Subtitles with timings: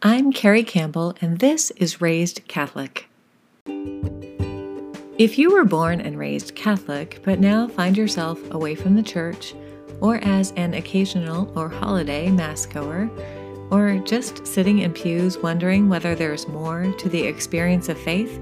[0.00, 3.08] I'm Carrie Campbell, and this is Raised Catholic.
[5.18, 9.56] If you were born and raised Catholic, but now find yourself away from the church,
[10.00, 13.10] or as an occasional or holiday Mass goer,
[13.72, 18.40] or just sitting in pews wondering whether there's more to the experience of faith,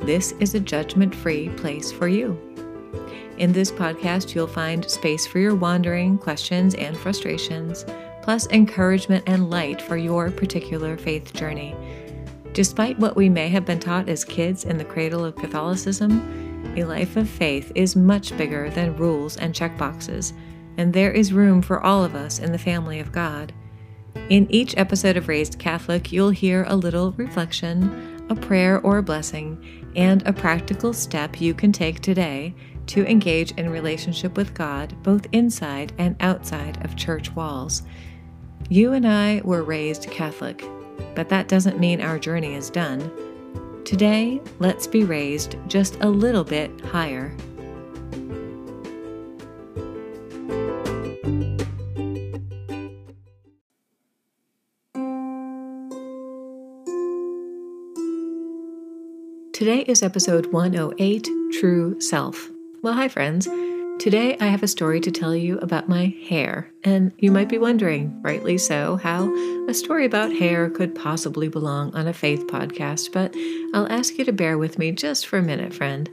[0.00, 2.40] this is a judgment free place for you.
[3.36, 7.84] In this podcast, you'll find space for your wandering, questions, and frustrations,
[8.26, 11.76] plus encouragement and light for your particular faith journey.
[12.54, 16.82] Despite what we may have been taught as kids in the cradle of Catholicism, a
[16.82, 20.32] life of faith is much bigger than rules and checkboxes,
[20.76, 23.52] and there is room for all of us in the family of God.
[24.28, 29.04] In each episode of Raised Catholic, you'll hear a little reflection, a prayer or a
[29.04, 32.56] blessing, and a practical step you can take today
[32.88, 37.84] to engage in relationship with God both inside and outside of church walls.
[38.68, 40.64] You and I were raised Catholic,
[41.14, 43.12] but that doesn't mean our journey is done.
[43.84, 47.32] Today, let's be raised just a little bit higher.
[59.52, 62.50] Today is episode 108 True Self.
[62.82, 63.46] Well, hi, friends.
[63.98, 67.58] Today, I have a story to tell you about my hair, and you might be
[67.58, 69.34] wondering, rightly so, how
[69.68, 73.34] a story about hair could possibly belong on a faith podcast, but
[73.74, 76.10] I'll ask you to bear with me just for a minute, friend.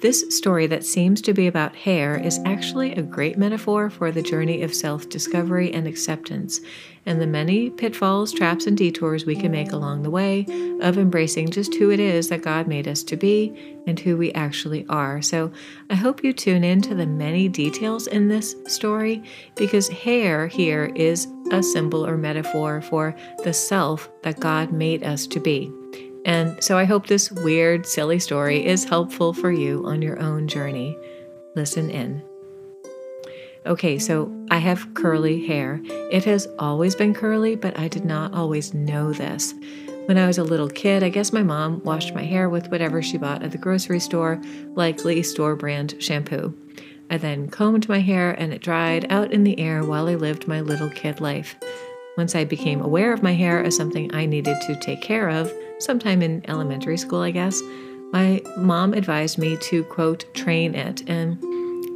[0.00, 4.22] This story that seems to be about hair is actually a great metaphor for the
[4.22, 6.62] journey of self discovery and acceptance,
[7.04, 10.46] and the many pitfalls, traps, and detours we can make along the way
[10.80, 14.32] of embracing just who it is that God made us to be and who we
[14.32, 15.20] actually are.
[15.20, 15.52] So
[15.90, 19.22] I hope you tune in to the many details in this story
[19.54, 25.26] because hair here is a symbol or metaphor for the self that God made us
[25.26, 25.70] to be.
[26.24, 30.48] And so I hope this weird, silly story is helpful for you on your own
[30.48, 30.96] journey.
[31.54, 32.22] Listen in.
[33.66, 35.80] Okay, so I have curly hair.
[35.84, 39.54] It has always been curly, but I did not always know this.
[40.06, 43.02] When I was a little kid, I guess my mom washed my hair with whatever
[43.02, 44.40] she bought at the grocery store,
[44.74, 46.56] likely store brand shampoo.
[47.10, 50.48] I then combed my hair and it dried out in the air while I lived
[50.48, 51.56] my little kid life.
[52.20, 55.50] Once I became aware of my hair as something I needed to take care of,
[55.78, 57.62] sometime in elementary school, I guess,
[58.12, 61.08] my mom advised me to, quote, train it.
[61.08, 61.38] And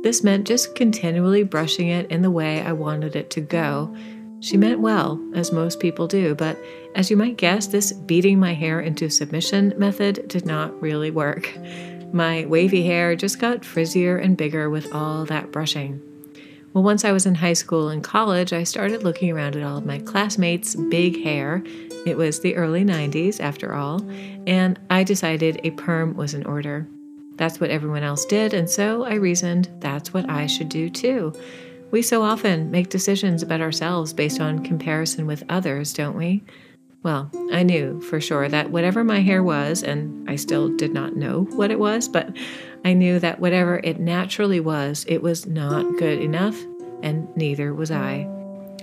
[0.03, 3.95] this meant just continually brushing it in the way I wanted it to go.
[4.41, 6.57] She meant well, as most people do, but
[6.95, 11.55] as you might guess, this beating my hair into submission method did not really work.
[12.15, 16.01] My wavy hair just got frizzier and bigger with all that brushing.
[16.75, 19.79] Well, once I was in high school and college, I started looking around at all
[19.79, 21.63] of my classmates' big hair.
[22.05, 24.05] It was the early 90s, after all,
[24.49, 26.89] and I decided a perm was in order.
[27.37, 31.33] That's what everyone else did, and so I reasoned that's what I should do too.
[31.93, 36.43] We so often make decisions about ourselves based on comparison with others, don't we?
[37.05, 41.15] Well, I knew for sure that whatever my hair was, and I still did not
[41.15, 42.37] know what it was, but
[42.85, 46.61] I knew that whatever it naturally was, it was not good enough,
[47.03, 48.29] and neither was I.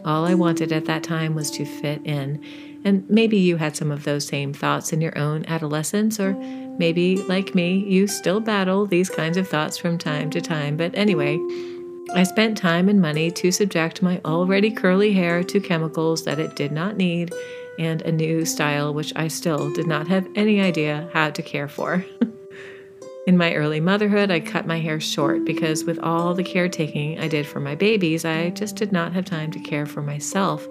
[0.03, 2.43] All I wanted at that time was to fit in.
[2.83, 7.17] And maybe you had some of those same thoughts in your own adolescence, or maybe,
[7.17, 10.77] like me, you still battle these kinds of thoughts from time to time.
[10.77, 11.37] But anyway,
[12.15, 16.55] I spent time and money to subject my already curly hair to chemicals that it
[16.55, 17.33] did not need
[17.77, 21.67] and a new style which I still did not have any idea how to care
[21.67, 22.03] for.
[23.31, 27.29] In my early motherhood, I cut my hair short because, with all the caretaking I
[27.29, 30.67] did for my babies, I just did not have time to care for myself.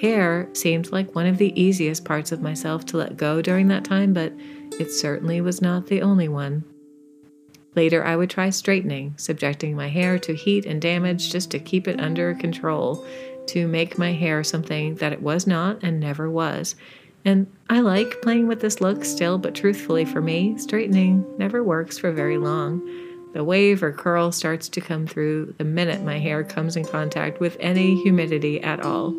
[0.00, 3.84] Hair seemed like one of the easiest parts of myself to let go during that
[3.84, 4.32] time, but
[4.78, 6.64] it certainly was not the only one.
[7.76, 11.86] Later, I would try straightening, subjecting my hair to heat and damage just to keep
[11.86, 13.06] it under control,
[13.48, 16.76] to make my hair something that it was not and never was.
[17.24, 21.98] And I like playing with this look still, but truthfully for me, straightening never works
[21.98, 22.80] for very long.
[23.32, 27.38] The wave or curl starts to come through the minute my hair comes in contact
[27.38, 29.14] with any humidity at all.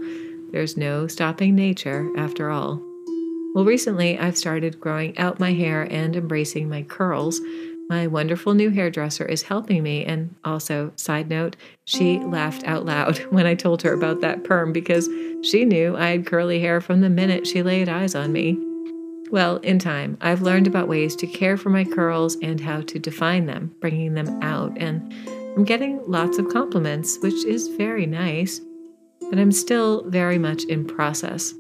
[0.52, 2.82] There's no stopping nature after all.
[3.54, 7.40] Well, recently I've started growing out my hair and embracing my curls,
[7.92, 10.06] my wonderful new hairdresser is helping me.
[10.06, 14.72] And also, side note, she laughed out loud when I told her about that perm
[14.72, 15.10] because
[15.44, 18.58] she knew I had curly hair from the minute she laid eyes on me.
[19.30, 22.98] Well, in time, I've learned about ways to care for my curls and how to
[22.98, 24.72] define them, bringing them out.
[24.78, 25.14] And
[25.58, 28.62] I'm getting lots of compliments, which is very nice,
[29.30, 31.54] but I'm still very much in process.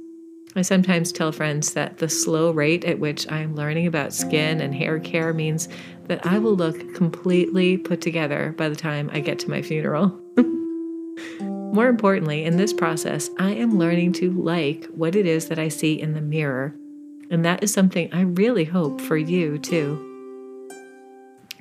[0.54, 4.60] I sometimes tell friends that the slow rate at which I am learning about skin
[4.60, 5.69] and hair care means
[6.12, 10.19] that I will look completely put together by the time I get to my funeral.
[11.40, 15.69] More importantly, in this process, I am learning to like what it is that I
[15.69, 16.75] see in the mirror.
[17.30, 20.68] And that is something I really hope for you too.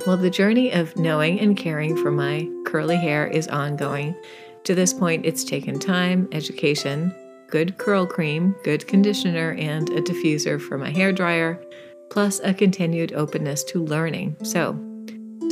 [0.05, 4.17] Well, the journey of knowing and caring for my curly hair is ongoing.
[4.65, 7.15] To this point, it's taken time, education,
[7.51, 11.63] good curl cream, good conditioner, and a diffuser for my hair dryer,
[12.11, 14.37] plus a continued openness to learning.
[14.43, 14.73] So,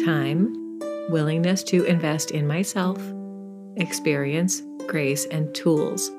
[0.04, 3.00] time, willingness to invest in myself,
[3.76, 6.10] experience, grace, and tools.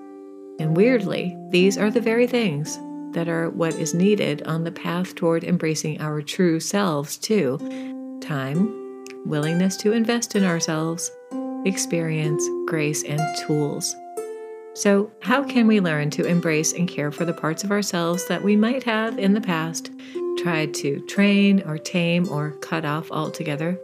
[0.59, 2.79] And weirdly, these are the very things
[3.13, 7.57] that are what is needed on the path toward embracing our true selves, too
[8.21, 11.11] time, willingness to invest in ourselves,
[11.65, 13.95] experience, grace, and tools.
[14.75, 18.43] So, how can we learn to embrace and care for the parts of ourselves that
[18.43, 19.91] we might have in the past
[20.39, 23.77] tried to train or tame or cut off altogether?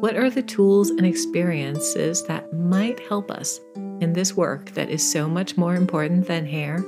[0.00, 3.60] What are the tools and experiences that might help us
[4.00, 6.84] in this work that is so much more important than hair?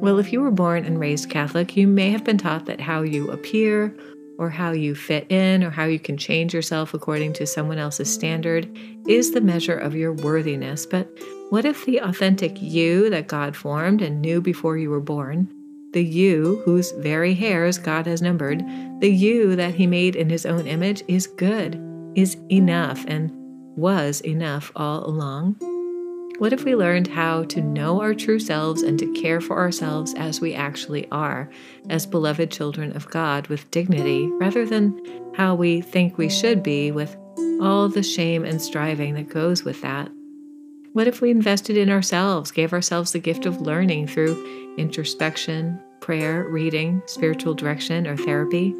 [0.00, 3.02] Well, if you were born and raised Catholic, you may have been taught that how
[3.02, 3.94] you appear
[4.38, 8.12] or how you fit in or how you can change yourself according to someone else's
[8.12, 8.68] standard
[9.08, 10.86] is the measure of your worthiness.
[10.86, 11.08] But
[11.50, 15.52] what if the authentic you that God formed and knew before you were born,
[15.92, 18.62] the you whose very hairs God has numbered,
[19.00, 21.80] the you that He made in His own image is good,
[22.14, 23.30] is enough, and
[23.76, 25.56] was enough all along?
[26.38, 30.14] What if we learned how to know our true selves and to care for ourselves
[30.14, 31.50] as we actually are,
[31.90, 35.00] as beloved children of God with dignity, rather than
[35.34, 37.16] how we think we should be with
[37.60, 40.10] all the shame and striving that goes with that?
[40.98, 46.48] What if we invested in ourselves, gave ourselves the gift of learning through introspection, prayer,
[46.50, 48.74] reading, spiritual direction, or therapy?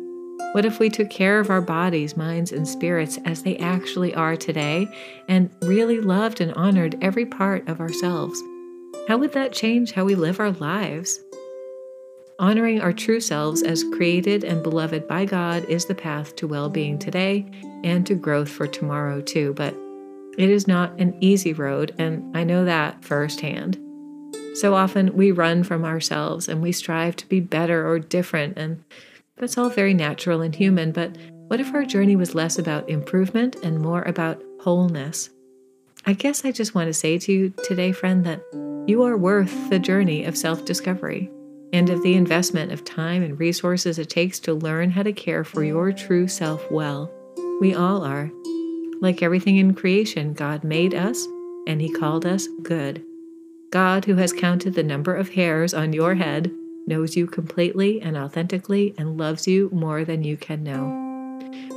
[0.50, 4.34] What if we took care of our bodies, minds, and spirits as they actually are
[4.34, 4.88] today
[5.28, 8.42] and really loved and honored every part of ourselves?
[9.06, 11.20] How would that change how we live our lives?
[12.40, 16.68] Honoring our true selves as created and beloved by God is the path to well
[16.68, 17.46] being today
[17.84, 19.54] and to growth for tomorrow, too.
[19.54, 19.72] But
[20.38, 23.76] it is not an easy road, and I know that firsthand.
[24.54, 28.82] So often we run from ourselves and we strive to be better or different, and
[29.36, 31.16] that's all very natural and human, but
[31.48, 35.30] what if our journey was less about improvement and more about wholeness?
[36.06, 38.40] I guess I just want to say to you today, friend, that
[38.86, 41.30] you are worth the journey of self discovery
[41.72, 45.42] and of the investment of time and resources it takes to learn how to care
[45.42, 47.10] for your true self well.
[47.60, 48.30] We all are.
[49.00, 51.26] Like everything in creation, God made us
[51.66, 53.04] and He called us good.
[53.70, 56.50] God, who has counted the number of hairs on your head,
[56.86, 61.06] knows you completely and authentically, and loves you more than you can know.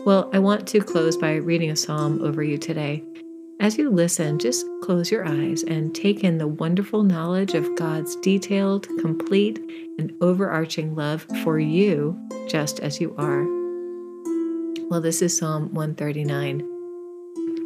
[0.06, 3.03] Well, I want to close by reading a psalm over you today.
[3.59, 8.15] As you listen, just close your eyes and take in the wonderful knowledge of God's
[8.15, 9.59] detailed, complete,
[10.00, 13.44] and overarching love for you just as you are.
[14.89, 16.70] Well, this is Psalm 139.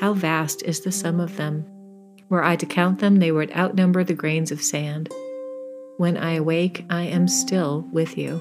[0.00, 1.66] How vast is the sum of them!
[2.30, 5.10] Were I to count them, they would outnumber the grains of sand.
[5.98, 8.40] When I awake, I am still with you.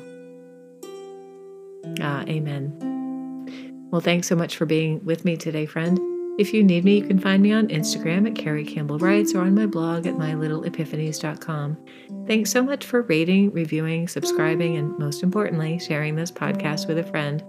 [1.99, 3.89] Ah, amen.
[3.91, 5.99] Well, thanks so much for being with me today, friend.
[6.39, 9.41] If you need me, you can find me on Instagram at Carrie Campbell Writes or
[9.41, 11.77] on my blog at mylittleepiphanies.com.
[12.25, 17.03] Thanks so much for rating, reviewing, subscribing, and most importantly, sharing this podcast with a
[17.03, 17.43] friend.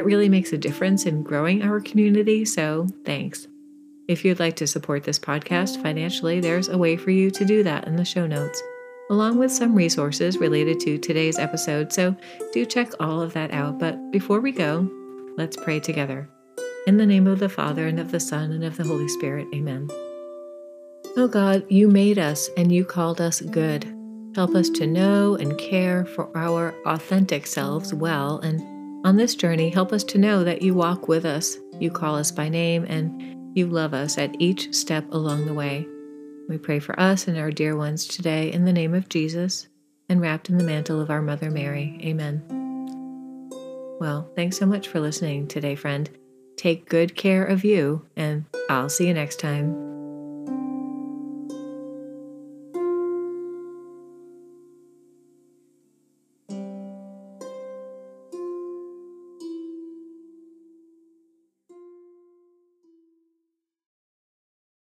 [0.00, 3.48] That really makes a difference in growing our community, so thanks.
[4.08, 7.62] If you'd like to support this podcast financially, there's a way for you to do
[7.64, 8.62] that in the show notes,
[9.10, 12.16] along with some resources related to today's episode, so
[12.54, 13.78] do check all of that out.
[13.78, 14.90] But before we go,
[15.36, 16.30] let's pray together.
[16.86, 19.48] In the name of the Father, and of the Son, and of the Holy Spirit,
[19.54, 19.90] amen.
[21.18, 23.84] Oh God, you made us and you called us good.
[24.34, 29.70] Help us to know and care for our authentic selves well, and on this journey,
[29.70, 33.56] help us to know that you walk with us, you call us by name, and
[33.56, 35.86] you love us at each step along the way.
[36.48, 39.68] We pray for us and our dear ones today in the name of Jesus
[40.08, 41.98] and wrapped in the mantle of our Mother Mary.
[42.02, 42.42] Amen.
[44.00, 46.10] Well, thanks so much for listening today, friend.
[46.56, 49.89] Take good care of you, and I'll see you next time.